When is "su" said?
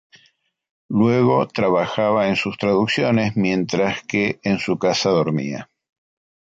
4.57-4.79